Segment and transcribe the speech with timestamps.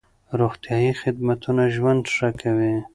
[0.39, 2.75] روغتيايي خدمتونه ژوند ښه کوي.